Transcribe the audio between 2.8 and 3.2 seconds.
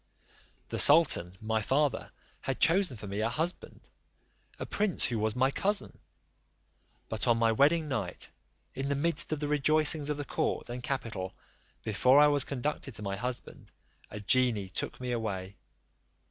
for me